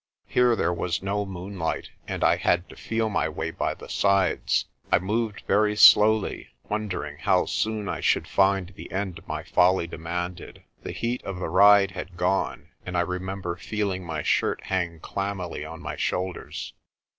[0.25, 4.65] Here there was no moonlight and I had to feel my way by the sides.
[4.91, 9.85] I moved very slowly, wonder ing how soon I should find the end my folly
[9.85, 10.63] demanded.
[10.81, 15.63] The heat of the ride had gone, and I remember feeling my shirt hang clammily
[15.65, 16.73] on my shoulders.